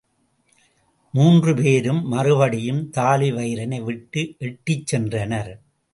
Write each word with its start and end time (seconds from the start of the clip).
மூன்று 1.13 1.53
பேரும் 1.55 2.01
மறுபடியும் 2.07 2.91
தாழிவயிறனை 2.97 3.83
விட்டு 3.83 4.35
எட்டிச் 4.37 4.95
சென்றனர். 4.95 5.53